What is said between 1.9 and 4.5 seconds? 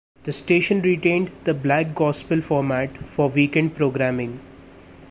gospel format for weekend programming.